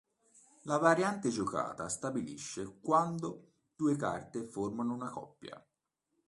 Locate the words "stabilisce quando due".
1.87-3.95